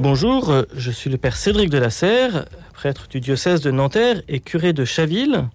Bonjour, 0.00 0.62
je 0.76 0.92
suis 0.92 1.10
le 1.10 1.18
père 1.18 1.36
Cédric 1.36 1.70
de 1.70 1.78
la 1.78 1.90
Serre, 1.90 2.44
prêtre 2.72 3.08
du 3.10 3.18
diocèse 3.18 3.60
de 3.62 3.72
Nanterre 3.72 4.22
et 4.28 4.38
curé 4.38 4.72
de 4.72 4.84
Chaville. 4.84 5.48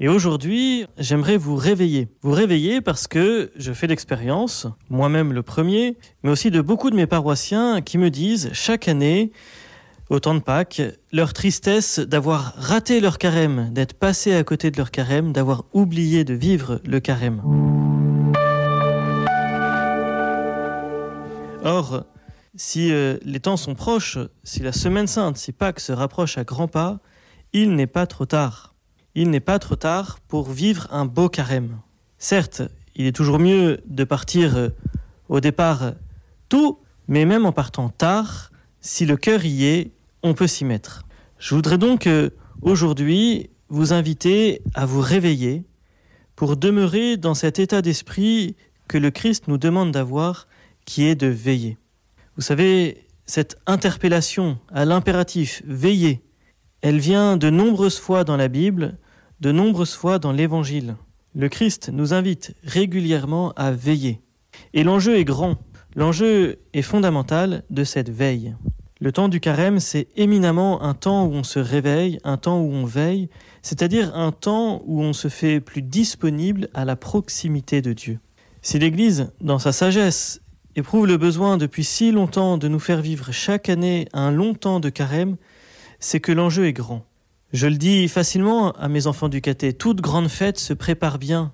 Et 0.00 0.08
aujourd'hui, 0.08 0.84
j'aimerais 0.98 1.38
vous 1.38 1.56
réveiller. 1.56 2.08
Vous 2.20 2.32
réveiller 2.32 2.82
parce 2.82 3.06
que 3.06 3.50
je 3.56 3.72
fais 3.72 3.86
l'expérience, 3.86 4.66
moi-même 4.90 5.32
le 5.32 5.42
premier, 5.42 5.96
mais 6.22 6.30
aussi 6.30 6.50
de 6.50 6.60
beaucoup 6.60 6.90
de 6.90 6.94
mes 6.94 7.06
paroissiens 7.06 7.80
qui 7.80 7.96
me 7.96 8.10
disent 8.10 8.50
chaque 8.52 8.86
année, 8.86 9.32
au 10.10 10.20
temps 10.20 10.34
de 10.34 10.40
Pâques, 10.40 10.82
leur 11.10 11.32
tristesse 11.32 12.00
d'avoir 12.00 12.52
raté 12.56 13.00
leur 13.00 13.16
carême, 13.16 13.70
d'être 13.72 13.94
passé 13.94 14.34
à 14.34 14.44
côté 14.44 14.70
de 14.70 14.76
leur 14.76 14.90
carême, 14.90 15.32
d'avoir 15.32 15.64
oublié 15.72 16.24
de 16.24 16.34
vivre 16.34 16.82
le 16.84 17.00
carême. 17.00 17.40
Or, 21.64 22.04
si 22.60 22.92
euh, 22.92 23.16
les 23.22 23.40
temps 23.40 23.56
sont 23.56 23.74
proches, 23.74 24.18
si 24.44 24.60
la 24.60 24.72
semaine 24.72 25.06
sainte, 25.06 25.38
si 25.38 25.50
Pâques 25.50 25.80
se 25.80 25.92
rapproche 25.92 26.36
à 26.36 26.44
grands 26.44 26.68
pas, 26.68 27.00
il 27.54 27.74
n'est 27.74 27.86
pas 27.86 28.06
trop 28.06 28.26
tard. 28.26 28.74
Il 29.14 29.30
n'est 29.30 29.40
pas 29.40 29.58
trop 29.58 29.76
tard 29.76 30.18
pour 30.28 30.50
vivre 30.50 30.86
un 30.90 31.06
beau 31.06 31.30
carême. 31.30 31.80
Certes, 32.18 32.60
il 32.94 33.06
est 33.06 33.16
toujours 33.16 33.38
mieux 33.38 33.80
de 33.86 34.04
partir 34.04 34.58
euh, 34.58 34.68
au 35.30 35.40
départ 35.40 35.94
tôt, 36.50 36.82
mais 37.08 37.24
même 37.24 37.46
en 37.46 37.52
partant 37.52 37.88
tard, 37.88 38.52
si 38.82 39.06
le 39.06 39.16
cœur 39.16 39.42
y 39.46 39.64
est, 39.64 39.92
on 40.22 40.34
peut 40.34 40.46
s'y 40.46 40.66
mettre. 40.66 41.06
Je 41.38 41.54
voudrais 41.54 41.78
donc 41.78 42.06
euh, 42.06 42.28
aujourd'hui 42.60 43.48
vous 43.70 43.94
inviter 43.94 44.60
à 44.74 44.84
vous 44.84 45.00
réveiller 45.00 45.64
pour 46.36 46.58
demeurer 46.58 47.16
dans 47.16 47.34
cet 47.34 47.58
état 47.58 47.80
d'esprit 47.80 48.54
que 48.86 48.98
le 48.98 49.10
Christ 49.10 49.48
nous 49.48 49.56
demande 49.56 49.92
d'avoir, 49.92 50.46
qui 50.84 51.06
est 51.06 51.14
de 51.14 51.26
veiller. 51.26 51.78
Vous 52.36 52.42
savez, 52.42 53.04
cette 53.26 53.58
interpellation 53.66 54.58
à 54.72 54.84
l'impératif 54.84 55.62
veiller, 55.66 56.22
elle 56.82 56.98
vient 56.98 57.36
de 57.36 57.50
nombreuses 57.50 57.98
fois 57.98 58.24
dans 58.24 58.36
la 58.36 58.48
Bible, 58.48 58.98
de 59.40 59.52
nombreuses 59.52 59.94
fois 59.94 60.18
dans 60.18 60.32
l'Évangile. 60.32 60.96
Le 61.34 61.48
Christ 61.48 61.90
nous 61.92 62.14
invite 62.14 62.54
régulièrement 62.64 63.52
à 63.52 63.70
veiller. 63.70 64.20
Et 64.74 64.82
l'enjeu 64.82 65.16
est 65.16 65.24
grand, 65.24 65.58
l'enjeu 65.94 66.60
est 66.72 66.82
fondamental 66.82 67.64
de 67.70 67.84
cette 67.84 68.10
veille. 68.10 68.54
Le 69.00 69.12
temps 69.12 69.28
du 69.28 69.40
carême, 69.40 69.80
c'est 69.80 70.08
éminemment 70.16 70.82
un 70.82 70.94
temps 70.94 71.24
où 71.26 71.32
on 71.32 71.42
se 71.42 71.58
réveille, 71.58 72.18
un 72.22 72.36
temps 72.36 72.60
où 72.60 72.70
on 72.70 72.84
veille, 72.84 73.28
c'est-à-dire 73.62 74.14
un 74.14 74.30
temps 74.30 74.82
où 74.84 75.00
on 75.02 75.12
se 75.12 75.28
fait 75.28 75.60
plus 75.60 75.82
disponible 75.82 76.68
à 76.74 76.84
la 76.84 76.96
proximité 76.96 77.80
de 77.80 77.92
Dieu. 77.92 78.18
Si 78.62 78.78
l'Église, 78.78 79.32
dans 79.40 79.58
sa 79.58 79.72
sagesse 79.72 80.42
éprouve 80.76 81.06
le 81.06 81.16
besoin 81.16 81.56
depuis 81.56 81.84
si 81.84 82.12
longtemps 82.12 82.58
de 82.58 82.68
nous 82.68 82.78
faire 82.78 83.00
vivre 83.00 83.32
chaque 83.32 83.68
année 83.68 84.08
un 84.12 84.30
long 84.30 84.54
temps 84.54 84.80
de 84.80 84.88
carême, 84.88 85.36
c'est 85.98 86.20
que 86.20 86.32
l'enjeu 86.32 86.66
est 86.66 86.72
grand. 86.72 87.04
Je 87.52 87.66
le 87.66 87.76
dis 87.76 88.06
facilement 88.08 88.72
à 88.72 88.88
mes 88.88 89.06
enfants 89.06 89.28
du 89.28 89.40
caté, 89.40 89.72
toute 89.72 90.00
grande 90.00 90.28
fête 90.28 90.58
se 90.58 90.72
prépare 90.72 91.18
bien. 91.18 91.50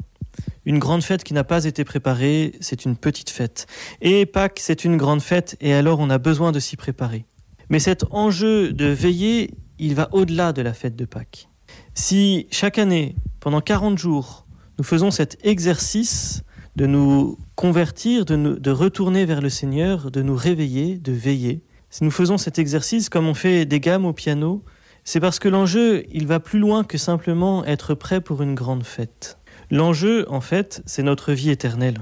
Une 0.66 0.78
grande 0.78 1.02
fête 1.02 1.24
qui 1.24 1.32
n'a 1.32 1.44
pas 1.44 1.64
été 1.64 1.84
préparée, 1.84 2.52
c'est 2.60 2.84
une 2.84 2.96
petite 2.96 3.30
fête. 3.30 3.66
Et 4.02 4.26
Pâques, 4.26 4.60
c'est 4.60 4.84
une 4.84 4.96
grande 4.96 5.22
fête, 5.22 5.56
et 5.60 5.72
alors 5.72 6.00
on 6.00 6.10
a 6.10 6.18
besoin 6.18 6.52
de 6.52 6.60
s'y 6.60 6.76
préparer. 6.76 7.24
Mais 7.70 7.78
cet 7.78 8.04
enjeu 8.10 8.72
de 8.72 8.86
veiller, 8.86 9.54
il 9.78 9.94
va 9.94 10.08
au-delà 10.12 10.52
de 10.52 10.62
la 10.62 10.74
fête 10.74 10.96
de 10.96 11.04
Pâques. 11.04 11.48
Si 11.94 12.46
chaque 12.50 12.78
année, 12.78 13.16
pendant 13.40 13.60
40 13.60 13.96
jours, 13.98 14.46
nous 14.78 14.84
faisons 14.84 15.10
cet 15.10 15.38
exercice 15.44 16.42
de 16.76 16.86
nous 16.86 17.38
convertir, 17.54 18.24
de, 18.24 18.36
nous, 18.36 18.58
de 18.58 18.70
retourner 18.70 19.24
vers 19.24 19.40
le 19.40 19.48
Seigneur, 19.48 20.10
de 20.10 20.22
nous 20.22 20.36
réveiller, 20.36 20.98
de 20.98 21.12
veiller. 21.12 21.62
Si 21.90 22.04
nous 22.04 22.10
faisons 22.10 22.36
cet 22.36 22.58
exercice 22.58 23.08
comme 23.08 23.26
on 23.26 23.34
fait 23.34 23.64
des 23.64 23.80
gammes 23.80 24.04
au 24.04 24.12
piano, 24.12 24.62
c'est 25.02 25.20
parce 25.20 25.38
que 25.38 25.48
l'enjeu, 25.48 26.04
il 26.12 26.26
va 26.26 26.38
plus 26.38 26.58
loin 26.58 26.84
que 26.84 26.98
simplement 26.98 27.64
être 27.64 27.94
prêt 27.94 28.20
pour 28.20 28.42
une 28.42 28.54
grande 28.54 28.84
fête. 28.84 29.38
L'enjeu, 29.70 30.26
en 30.28 30.40
fait, 30.40 30.82
c'est 30.84 31.02
notre 31.02 31.32
vie 31.32 31.50
éternelle. 31.50 31.98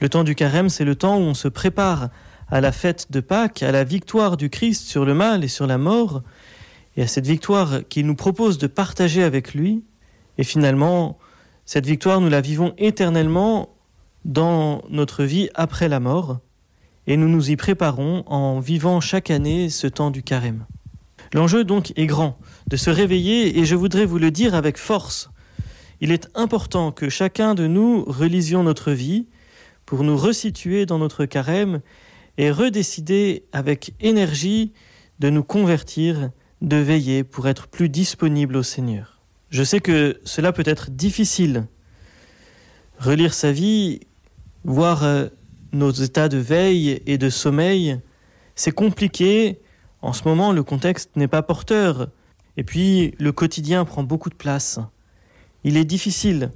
Le 0.00 0.08
temps 0.08 0.24
du 0.24 0.34
carême, 0.34 0.68
c'est 0.68 0.84
le 0.84 0.94
temps 0.94 1.16
où 1.16 1.22
on 1.22 1.34
se 1.34 1.48
prépare 1.48 2.10
à 2.48 2.60
la 2.60 2.72
fête 2.72 3.10
de 3.10 3.20
Pâques, 3.20 3.62
à 3.62 3.72
la 3.72 3.84
victoire 3.84 4.36
du 4.36 4.50
Christ 4.50 4.86
sur 4.86 5.04
le 5.04 5.14
mal 5.14 5.42
et 5.42 5.48
sur 5.48 5.66
la 5.66 5.78
mort, 5.78 6.22
et 6.96 7.02
à 7.02 7.06
cette 7.06 7.26
victoire 7.26 7.80
qu'il 7.88 8.06
nous 8.06 8.14
propose 8.14 8.58
de 8.58 8.66
partager 8.66 9.22
avec 9.22 9.54
lui. 9.54 9.84
Et 10.36 10.44
finalement, 10.44 11.18
cette 11.64 11.86
victoire, 11.86 12.20
nous 12.20 12.28
la 12.28 12.40
vivons 12.40 12.74
éternellement 12.76 13.71
dans 14.24 14.82
notre 14.88 15.24
vie 15.24 15.48
après 15.54 15.88
la 15.88 16.00
mort, 16.00 16.40
et 17.06 17.16
nous 17.16 17.28
nous 17.28 17.50
y 17.50 17.56
préparons 17.56 18.22
en 18.26 18.60
vivant 18.60 19.00
chaque 19.00 19.30
année 19.30 19.70
ce 19.70 19.86
temps 19.86 20.10
du 20.10 20.22
carême. 20.22 20.66
L'enjeu 21.32 21.64
donc 21.64 21.92
est 21.96 22.06
grand, 22.06 22.38
de 22.68 22.76
se 22.76 22.90
réveiller, 22.90 23.58
et 23.58 23.64
je 23.64 23.74
voudrais 23.74 24.06
vous 24.06 24.18
le 24.18 24.30
dire 24.30 24.54
avec 24.54 24.76
force. 24.76 25.30
Il 26.00 26.12
est 26.12 26.28
important 26.34 26.92
que 26.92 27.08
chacun 27.08 27.54
de 27.54 27.66
nous 27.66 28.04
relisions 28.04 28.62
notre 28.62 28.92
vie 28.92 29.26
pour 29.86 30.04
nous 30.04 30.16
resituer 30.16 30.86
dans 30.86 30.98
notre 30.98 31.24
carême 31.24 31.80
et 32.38 32.50
redécider 32.50 33.44
avec 33.52 33.94
énergie 34.00 34.72
de 35.18 35.30
nous 35.30 35.44
convertir, 35.44 36.30
de 36.60 36.76
veiller 36.76 37.24
pour 37.24 37.48
être 37.48 37.68
plus 37.68 37.88
disponible 37.88 38.56
au 38.56 38.62
Seigneur. 38.62 39.20
Je 39.50 39.62
sais 39.62 39.80
que 39.80 40.20
cela 40.24 40.52
peut 40.52 40.62
être 40.66 40.90
difficile. 40.90 41.66
Relire 42.98 43.34
sa 43.34 43.52
vie 43.52 44.00
voir 44.64 45.04
euh, 45.04 45.26
nos 45.72 45.90
états 45.90 46.28
de 46.28 46.38
veille 46.38 47.00
et 47.06 47.18
de 47.18 47.30
sommeil, 47.30 47.98
c'est 48.54 48.72
compliqué. 48.72 49.60
En 50.02 50.12
ce 50.12 50.24
moment, 50.24 50.52
le 50.52 50.62
contexte 50.62 51.16
n'est 51.16 51.28
pas 51.28 51.42
porteur. 51.42 52.08
Et 52.56 52.64
puis, 52.64 53.14
le 53.18 53.32
quotidien 53.32 53.84
prend 53.84 54.02
beaucoup 54.02 54.30
de 54.30 54.34
place. 54.34 54.78
Il 55.64 55.76
est 55.76 55.84
difficile 55.84 56.52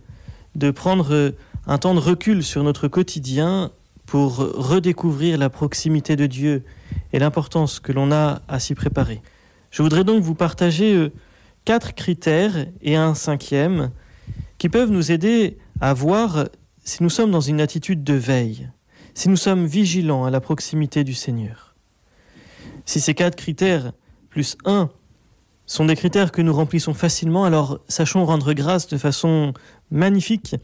de 0.54 0.70
prendre 0.70 1.12
euh, 1.12 1.30
un 1.66 1.78
temps 1.78 1.94
de 1.94 2.00
recul 2.00 2.42
sur 2.42 2.62
notre 2.62 2.88
quotidien 2.88 3.70
pour 4.06 4.36
redécouvrir 4.36 5.36
la 5.36 5.50
proximité 5.50 6.14
de 6.14 6.26
Dieu 6.26 6.64
et 7.12 7.18
l'importance 7.18 7.80
que 7.80 7.92
l'on 7.92 8.12
a 8.12 8.42
à 8.46 8.60
s'y 8.60 8.74
préparer. 8.74 9.20
Je 9.70 9.82
voudrais 9.82 10.04
donc 10.04 10.22
vous 10.22 10.34
partager 10.34 10.94
euh, 10.94 11.12
quatre 11.64 11.94
critères 11.94 12.66
et 12.82 12.96
un 12.96 13.14
cinquième 13.14 13.90
qui 14.58 14.68
peuvent 14.68 14.90
nous 14.90 15.10
aider 15.12 15.58
à 15.80 15.92
voir 15.92 16.46
si 16.86 17.02
nous 17.02 17.10
sommes 17.10 17.32
dans 17.32 17.40
une 17.40 17.60
attitude 17.60 18.04
de 18.04 18.14
veille, 18.14 18.70
si 19.12 19.28
nous 19.28 19.36
sommes 19.36 19.66
vigilants 19.66 20.24
à 20.24 20.30
la 20.30 20.40
proximité 20.40 21.02
du 21.02 21.14
Seigneur, 21.14 21.74
si 22.84 23.00
ces 23.00 23.12
quatre 23.12 23.34
critères, 23.34 23.92
plus 24.30 24.56
un, 24.64 24.88
sont 25.66 25.84
des 25.84 25.96
critères 25.96 26.30
que 26.30 26.42
nous 26.42 26.54
remplissons 26.54 26.94
facilement, 26.94 27.44
alors 27.44 27.80
sachons 27.88 28.24
rendre 28.24 28.52
grâce 28.52 28.86
de 28.86 28.98
façon 28.98 29.52
magnifique. 29.90 30.54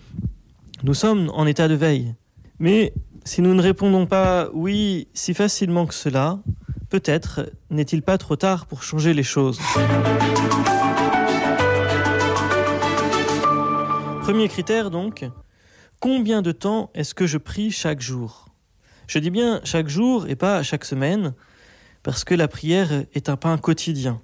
Nous 0.85 0.95
sommes 0.95 1.29
en 1.35 1.45
état 1.45 1.67
de 1.67 1.75
veille. 1.75 2.15
Mais 2.61 2.95
si 3.25 3.43
nous 3.43 3.55
ne 3.55 3.61
répondons 3.61 4.07
pas 4.07 4.49
oui 4.55 5.09
si 5.15 5.35
facilement 5.35 5.87
que 5.87 5.95
cela, 5.95 6.39
peut-être 6.89 7.51
n'est-il 7.71 8.03
pas 8.03 8.17
trop 8.17 8.37
tard 8.37 8.67
pour 8.67 8.85
changer 8.85 9.13
les 9.13 9.25
choses. 9.25 9.59
Premier 14.23 14.47
critère 14.49 14.93
donc, 14.93 15.29
combien 16.03 16.43
de 16.43 16.51
temps 16.51 16.91
est-ce 16.95 17.15
que 17.15 17.29
je 17.29 17.39
prie 17.39 17.71
chaque 17.71 18.01
jour? 18.01 18.47
Je 19.07 19.21
dis 19.21 19.31
bien 19.31 19.61
chaque 19.63 19.89
jour 19.89 20.27
et 20.27 20.35
pas 20.35 20.65
chaque 20.65 20.85
semaine, 20.85 21.33
parce 22.03 22.25
que 22.25 22.35
la 22.35 22.49
prière 22.49 23.05
est 23.15 23.29
un 23.29 23.37
pain 23.37 23.57
quotidien. 23.57 24.21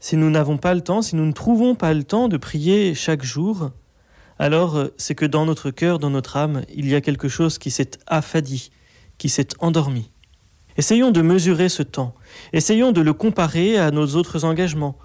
Si 0.00 0.16
nous 0.16 0.30
n'avons 0.30 0.56
pas 0.56 0.72
le 0.72 0.80
temps, 0.80 1.02
si 1.02 1.16
nous 1.16 1.26
ne 1.26 1.32
trouvons 1.32 1.74
pas 1.74 1.92
le 1.92 2.02
temps 2.02 2.28
de 2.28 2.38
prier 2.38 2.94
chaque 2.94 3.24
jour, 3.24 3.72
alors 4.38 4.86
c'est 4.96 5.14
que 5.14 5.26
dans 5.26 5.44
notre 5.44 5.70
cœur, 5.70 5.98
dans 5.98 6.08
notre 6.08 6.38
âme, 6.38 6.62
il 6.74 6.88
y 6.88 6.94
a 6.94 7.02
quelque 7.02 7.28
chose 7.28 7.58
qui 7.58 7.70
s'est 7.70 7.90
affadi, 8.06 8.70
qui 9.18 9.28
s'est 9.28 9.48
endormi. 9.58 10.10
Essayons 10.78 11.10
de 11.10 11.20
mesurer 11.20 11.68
ce 11.68 11.82
temps, 11.82 12.14
essayons 12.54 12.90
de 12.90 13.02
le 13.02 13.12
comparer 13.12 13.76
à 13.76 13.90
nos 13.90 14.16
autres 14.16 14.46
engagements, 14.46 14.96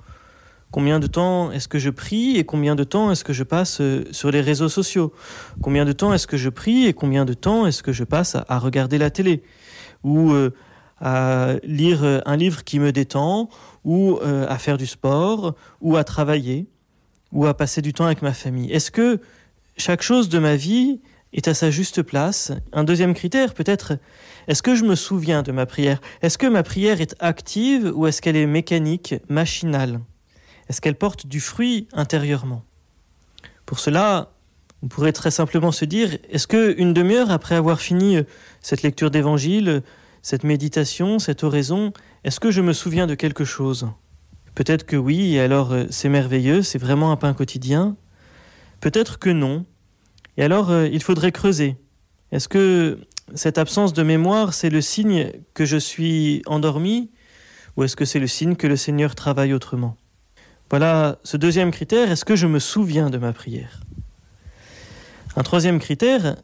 Combien 0.74 1.00
de 1.00 1.06
temps 1.06 1.52
est-ce 1.52 1.68
que 1.68 1.78
je 1.78 1.92
prie 1.92 2.36
et 2.38 2.46
combien 2.46 2.74
de 2.74 2.84
temps 2.84 3.12
est-ce 3.12 3.24
que 3.24 3.31
je 3.31 3.44
passe 3.44 3.80
euh, 3.80 4.06
sur 4.10 4.31
les 4.31 4.42
réseaux 4.42 4.70
sociaux? 4.70 5.14
Combien 5.62 5.86
de 5.86 5.92
temps 5.92 6.12
est-ce 6.16 6.25
que 6.25 6.36
je 6.36 6.50
prie 6.50 6.88
et 6.88 6.94
combien 6.94 7.25
de 7.25 7.36
temps 7.36 7.68
est-ce 7.68 7.84
que 7.84 7.92
je 7.92 8.04
passe 8.04 8.36
à, 8.36 8.58
regarder 8.58 8.98
la 8.98 9.12
télé? 9.12 9.44
Ou 10.04 10.31
euh, 10.31 10.50
à 11.00 11.58
lire 11.64 12.04
euh, 12.04 12.22
un 12.25 12.38
livre 12.38 12.64
qui 12.64 12.80
me 12.80 12.92
détend? 12.92 13.50
Ou 13.86 14.18
à 14.24 14.58
faire 14.58 14.78
du 14.78 14.88
sport? 14.88 15.54
Ou 15.80 15.96
à 15.96 16.04
travailler? 16.04 16.66
Ou 17.31 17.46
à 17.46 17.56
passer 17.56 17.84
du 17.84 17.94
temps 17.94 18.06
avec 18.06 18.24
ma 18.24 18.34
famille? 18.34 18.72
Est-ce 18.72 18.90
que 18.90 19.22
chaque 19.78 20.02
chose 20.02 20.28
de 20.28 20.40
ma 20.40 20.56
vie 20.56 21.02
est 21.34 21.48
à 21.48 21.54
sa 21.54 21.70
juste 21.70 22.02
place? 22.02 22.52
Un 22.72 22.84
deuxième 22.84 23.14
critère 23.14 23.54
peut-être, 23.54 24.00
est-ce 24.48 24.64
que 24.64 24.74
je 24.74 24.86
me 24.86 24.96
souviens 24.96 25.44
de 25.44 25.52
ma 25.52 25.68
prière? 25.68 26.02
Est-ce 26.24 26.40
que 26.40 26.48
ma 26.48 26.64
prière 26.64 27.00
est 27.00 27.16
active 27.20 27.92
ou 27.94 28.08
est-ce 28.08 28.24
qu'elle 28.24 28.38
est 28.38 28.48
mécanique, 28.48 29.14
machinale? 29.30 30.00
Est-ce 30.69 30.81
qu'elle 30.81 30.95
porte 30.95 31.27
du 31.27 31.39
fruit 31.39 31.88
intérieurement? 31.94 32.63
Pour 33.65 33.80
cela, 33.80 34.31
on 34.83 34.88
pourrait 34.88 35.13
très 35.13 35.31
simplement 35.31 35.71
se 35.71 35.86
dire, 35.86 36.18
est-ce 36.30 36.48
que 36.48 36.75
une 36.77 36.94
demi-heure 36.94 37.31
après 37.31 37.56
avoir 37.56 37.80
fini 37.80 38.18
euh, 38.18 38.24
cette 38.62 38.81
lecture 38.81 39.12
d'évangile, 39.12 39.81
cette 40.21 40.44
méditation, 40.44 41.19
cette 41.19 41.44
oraison, 41.44 41.94
est-ce 42.24 42.39
que 42.39 42.51
je 42.51 42.62
me 42.62 42.74
souviens 42.74 43.07
de 43.07 43.15
quelque 43.15 43.45
chose? 43.45 43.88
Peut-être 44.56 44.86
que 44.86 44.95
oui, 44.95 45.36
et 45.36 45.39
alors 45.39 45.71
euh, 45.71 45.86
c'est 45.89 46.10
merveilleux, 46.10 46.62
c'est 46.62 46.77
vraiment 46.77 47.12
un 47.12 47.15
pain 47.15 47.33
quotidien. 47.33 47.95
Peut-être 48.81 49.19
que 49.19 49.30
non. 49.30 49.65
Et 50.38 50.44
alors 50.44 50.69
euh, 50.69 50.88
il 50.88 51.01
faudrait 51.01 51.31
creuser. 51.31 51.77
Est-ce 52.31 52.50
que 52.50 53.00
cette 53.36 53.57
absence 53.57 53.94
de 53.94 54.04
mémoire, 54.04 54.54
c'est 54.54 54.69
le 54.69 54.81
signe 54.81 55.31
que 55.54 55.65
je 55.65 55.77
suis 55.77 56.42
endormi 56.45 57.10
ou 57.77 57.83
est-ce 57.83 57.95
que 57.95 58.06
c'est 58.06 58.19
le 58.19 58.27
signe 58.27 58.56
que 58.56 58.68
le 58.68 58.75
Seigneur 58.75 59.15
travaille 59.15 59.54
autrement? 59.54 59.98
Voilà 60.74 61.20
ce 61.24 61.38
deuxième 61.38 61.70
critère, 61.70 62.10
est-ce 62.10 62.25
que 62.25 62.36
je 62.36 62.48
me 62.48 62.58
souviens 62.58 63.12
de 63.12 63.20
ma 63.20 63.31
prière? 63.31 63.81
Un 65.36 65.44
troisième 65.44 65.78
critère, 65.78 66.38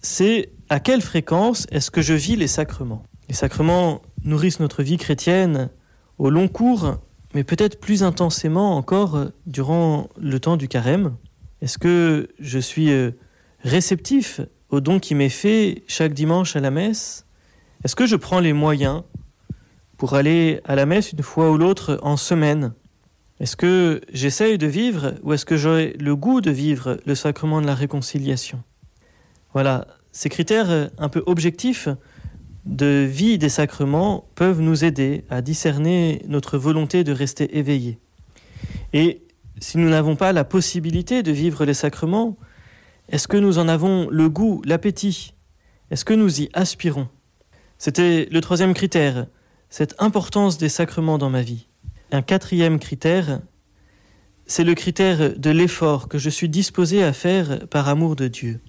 c'est 0.00 0.52
à 0.68 0.78
quelle 0.78 1.02
fréquence 1.02 1.66
est-ce 1.72 1.90
que 1.90 2.00
je 2.00 2.14
vis 2.14 2.36
les 2.36 2.46
sacrements? 2.46 3.02
Les 3.28 3.34
sacrements 3.34 4.00
nourrissent 4.22 4.60
notre 4.60 4.84
vie 4.84 4.96
chrétienne 4.96 5.70
au 6.18 6.30
long 6.30 6.46
cours 6.46 6.98
mais 7.34 7.42
peut-être 7.42 7.80
plus 7.80 8.04
intensément 8.04 8.76
encore 8.76 9.30
durant 9.44 10.08
le 10.20 10.38
temps 10.38 10.56
du 10.56 10.68
carême. 10.68 11.16
Est-ce 11.60 11.76
que 11.76 12.28
je 12.38 12.60
suis 12.60 12.92
euh, 12.92 13.10
réceptif 13.64 14.40
au 14.68 14.80
don 14.80 15.00
qui 15.00 15.16
m'est 15.16 15.28
fait 15.28 15.82
chaque 15.88 16.14
dimanche 16.14 16.54
à 16.54 16.60
la 16.60 16.70
messe? 16.70 17.26
Est-ce 17.82 17.96
que 17.96 18.06
je 18.06 18.14
prends 18.14 18.38
les 18.38 18.52
moyens 18.52 19.02
pour 19.96 20.14
aller 20.14 20.60
à 20.64 20.76
la 20.76 20.86
messe 20.86 21.10
une 21.10 21.24
fois 21.24 21.50
ou 21.50 21.56
l'autre 21.56 21.98
en 22.02 22.16
semaine? 22.16 22.72
Est-ce 23.40 23.56
que 23.56 24.00
j'essaye 24.12 24.58
de 24.58 24.66
vivre 24.66 25.14
ou 25.22 25.32
est-ce 25.32 25.44
que 25.44 25.56
j'aurai 25.56 25.96
le 25.98 26.14
goût 26.14 26.40
de 26.40 26.52
vivre 26.52 26.98
le 27.04 27.14
sacrement 27.16 27.60
de 27.60 27.66
la 27.66 27.74
réconciliation? 27.74 28.62
Voilà, 29.52 29.88
ces 30.12 30.28
critères 30.28 30.70
euh, 30.70 30.86
un 30.98 31.08
peu 31.08 31.22
objectifs 31.26 31.88
de 32.64 33.06
vie 33.10 33.36
des 33.36 33.48
sacrements 33.48 34.28
peuvent 34.36 34.60
nous 34.60 34.84
aider 34.84 35.24
à 35.30 35.42
discerner 35.42 36.22
notre 36.28 36.58
volonté 36.58 37.02
de 37.02 37.12
rester 37.12 37.58
éveillé. 37.58 37.98
Et 38.92 39.22
si 39.60 39.78
nous 39.78 39.88
n'avons 39.88 40.16
pas 40.16 40.32
la 40.32 40.44
possibilité 40.44 41.22
de 41.22 41.32
vivre 41.32 41.64
les 41.64 41.74
sacrements, 41.74 42.36
est-ce 43.08 43.28
que 43.28 43.36
nous 43.36 43.58
en 43.58 43.68
avons 43.68 44.08
le 44.10 44.28
goût, 44.28 44.62
l'appétit? 44.64 45.34
Est-ce 45.90 46.04
que 46.04 46.14
nous 46.14 46.40
y 46.40 46.48
aspirons? 46.54 47.08
C'était 47.78 48.28
le 48.30 48.40
troisième 48.40 48.72
critère, 48.74 49.26
cette 49.68 49.94
importance 49.98 50.56
des 50.56 50.68
sacrements 50.68 51.18
dans 51.18 51.30
ma 51.30 51.42
vie. 51.42 51.66
Un 52.14 52.22
quatrième 52.22 52.78
critère, 52.78 53.40
c'est 54.46 54.62
le 54.62 54.76
critère 54.76 55.36
de 55.36 55.50
l'effort 55.50 56.06
que 56.06 56.16
je 56.16 56.30
suis 56.30 56.48
disposé 56.48 57.02
à 57.02 57.12
faire 57.12 57.66
par 57.66 57.88
amour 57.88 58.14
de 58.14 58.28
Dieu. 58.28 58.60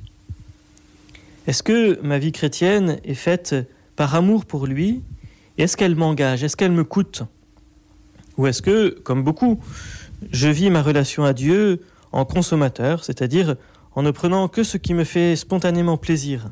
Est-ce 1.45 1.61
que 1.61 2.01
ma 2.01 2.17
vie 2.17 2.31
chrétienne 2.31 2.97
est 3.03 3.13
faite 3.13 3.53
par 3.95 4.15
amour 4.15 4.45
pour 4.45 4.65
lui? 4.65 5.03
Est-ce 5.59 5.77
qu'elle 5.77 5.95
m'engage? 5.95 6.43
Est-ce 6.43 6.57
qu'elle 6.57 6.71
me 6.71 6.83
coûte? 6.83 7.21
Ou 8.37 8.47
est-ce 8.47 8.63
que, 8.63 8.89
comme 9.03 9.23
beaucoup, 9.23 9.59
je 10.31 10.47
vis 10.47 10.71
ma 10.71 10.81
relation 10.81 11.23
à 11.23 11.33
Dieu 11.33 11.83
en 12.11 12.25
consommateur, 12.25 13.03
c'est-à-dire 13.03 13.57
en 13.93 14.01
ne 14.01 14.09
prenant 14.09 14.47
que 14.47 14.63
ce 14.63 14.77
qui 14.77 14.95
me 14.95 15.03
fait 15.03 15.35
spontanément 15.35 15.97
plaisir? 15.97 16.49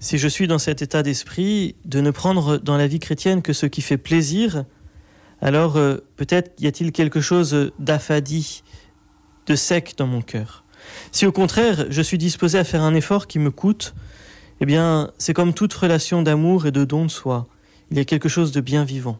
Si 0.00 0.18
je 0.18 0.26
suis 0.26 0.48
dans 0.48 0.58
cet 0.58 0.82
état 0.82 1.04
d'esprit 1.04 1.76
de 1.84 2.00
ne 2.00 2.10
prendre 2.10 2.58
dans 2.58 2.76
la 2.76 2.88
vie 2.88 2.98
chrétienne 2.98 3.42
que 3.42 3.52
ce 3.52 3.66
qui 3.66 3.80
fait 3.80 3.96
plaisir, 3.96 4.64
alors 5.40 5.76
euh, 5.76 5.98
peut-être 6.16 6.60
y 6.60 6.66
a-t-il 6.66 6.92
quelque 6.92 7.20
chose 7.20 7.72
d'affadi, 7.78 8.62
de 9.46 9.54
sec 9.54 9.94
dans 9.96 10.06
mon 10.06 10.22
cœur. 10.22 10.64
Si 11.12 11.26
au 11.26 11.32
contraire 11.32 11.86
je 11.90 12.02
suis 12.02 12.18
disposé 12.18 12.58
à 12.58 12.64
faire 12.64 12.82
un 12.82 12.94
effort 12.94 13.26
qui 13.26 13.38
me 13.38 13.50
coûte, 13.50 13.94
eh 14.60 14.66
bien, 14.66 15.12
c'est 15.18 15.34
comme 15.34 15.54
toute 15.54 15.72
relation 15.72 16.22
d'amour 16.22 16.66
et 16.66 16.72
de 16.72 16.84
don 16.84 17.04
de 17.04 17.10
soi. 17.10 17.46
Il 17.90 17.96
y 17.96 18.00
a 18.00 18.04
quelque 18.04 18.28
chose 18.28 18.52
de 18.52 18.60
bien 18.60 18.84
vivant. 18.84 19.18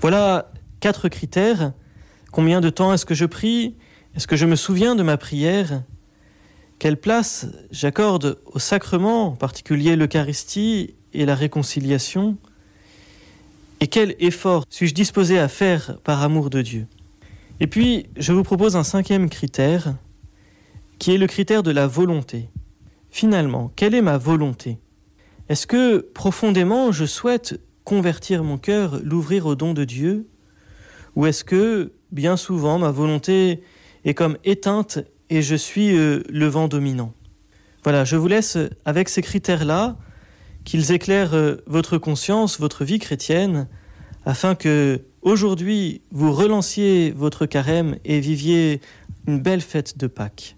Voilà 0.00 0.50
quatre 0.80 1.08
critères. 1.08 1.72
Combien 2.30 2.60
de 2.60 2.70
temps 2.70 2.92
est-ce 2.92 3.06
que 3.06 3.14
je 3.14 3.24
prie? 3.24 3.74
Est-ce 4.14 4.26
que 4.26 4.36
je 4.36 4.46
me 4.46 4.56
souviens 4.56 4.94
de 4.94 5.02
ma 5.02 5.16
prière? 5.16 5.82
Quelle 6.78 6.98
place 6.98 7.46
j'accorde 7.70 8.38
au 8.46 8.58
sacrement, 8.58 9.28
en 9.28 9.36
particulier 9.36 9.96
l'Eucharistie 9.96 10.94
et 11.14 11.24
la 11.24 11.34
réconciliation? 11.34 12.36
Et 13.82 13.88
quel 13.88 14.14
effort 14.20 14.64
suis-je 14.70 14.94
disposé 14.94 15.40
à 15.40 15.48
faire 15.48 15.98
par 16.04 16.22
amour 16.22 16.50
de 16.50 16.62
Dieu? 16.62 16.86
Et 17.58 17.66
puis, 17.66 18.06
je 18.16 18.32
vous 18.32 18.44
propose 18.44 18.76
un 18.76 18.84
cinquième 18.84 19.28
critère, 19.28 19.96
qui 21.00 21.12
est 21.12 21.18
le 21.18 21.26
critère 21.26 21.64
de 21.64 21.72
la 21.72 21.88
volonté. 21.88 22.48
Finalement, 23.10 23.72
quelle 23.74 23.96
est 23.96 24.00
ma 24.00 24.18
volonté? 24.18 24.78
Est-ce 25.48 25.66
que 25.66 25.98
profondément 25.98 26.92
je 26.92 27.04
souhaite 27.04 27.60
convertir 27.82 28.44
mon 28.44 28.56
cœur, 28.56 29.00
l'ouvrir 29.02 29.46
au 29.46 29.56
don 29.56 29.74
de 29.74 29.82
Dieu? 29.82 30.28
Ou 31.16 31.26
est-ce 31.26 31.42
que 31.42 31.92
bien 32.12 32.36
souvent 32.36 32.78
ma 32.78 32.92
volonté 32.92 33.64
est 34.04 34.14
comme 34.14 34.38
éteinte 34.44 35.00
et 35.28 35.42
je 35.42 35.56
suis 35.56 35.98
euh, 35.98 36.22
le 36.28 36.46
vent 36.46 36.68
dominant? 36.68 37.14
Voilà, 37.82 38.04
je 38.04 38.14
vous 38.14 38.28
laisse 38.28 38.56
avec 38.84 39.08
ces 39.08 39.22
critères-là, 39.22 39.96
qu'ils 40.64 40.92
éclairent 40.92 41.34
euh, 41.34 41.56
votre 41.66 41.98
conscience, 41.98 42.58
votre 42.58 42.84
vie 42.84 42.98
chrétienne, 42.98 43.68
afin 44.24 44.54
que 44.54 45.02
aujourd'hui 45.22 46.02
vous 46.10 46.32
relanciez 46.32 47.10
votre 47.10 47.46
carême 47.46 47.96
et 48.04 48.20
viviez 48.20 48.80
une 49.26 49.40
belle 49.40 49.60
fête 49.60 49.98
de 49.98 50.06
Pâques. 50.06 50.50